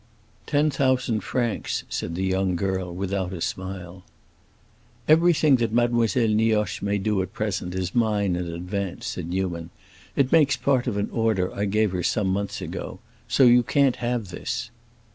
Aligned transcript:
"Ten 0.47 0.71
thousand 0.71 1.19
francs," 1.21 1.83
said 1.87 2.15
the 2.15 2.23
young 2.23 2.55
girl, 2.55 2.91
without 2.91 3.31
a 3.33 3.39
smile. 3.39 4.01
"Everything 5.07 5.57
that 5.57 5.71
Mademoiselle 5.71 6.27
Nioche 6.29 6.81
may 6.81 6.97
do 6.97 7.21
at 7.21 7.33
present 7.33 7.75
is 7.75 7.93
mine 7.93 8.35
in 8.35 8.47
advance," 8.47 9.05
said 9.05 9.29
Newman. 9.29 9.69
"It 10.15 10.31
makes 10.31 10.57
part 10.57 10.87
of 10.87 10.97
an 10.97 11.11
order 11.11 11.53
I 11.53 11.65
gave 11.65 11.91
her 11.91 12.01
some 12.01 12.29
months 12.29 12.63
ago. 12.63 12.99
So 13.27 13.43
you 13.43 13.61
can't 13.61 13.97
have 13.97 14.29
this." 14.29 14.71